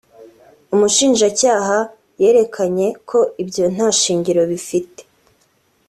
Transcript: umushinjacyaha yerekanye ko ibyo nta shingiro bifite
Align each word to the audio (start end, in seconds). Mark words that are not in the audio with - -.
umushinjacyaha 0.73 1.77
yerekanye 2.21 2.87
ko 3.09 3.19
ibyo 3.43 3.65
nta 3.73 3.87
shingiro 3.99 4.41
bifite 4.51 5.01